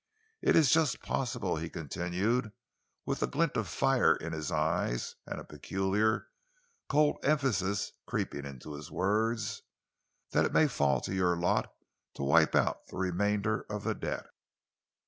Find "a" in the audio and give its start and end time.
3.21-3.27, 5.39-5.43